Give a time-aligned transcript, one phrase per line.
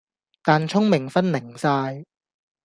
[0.43, 2.03] 但聰明分零晒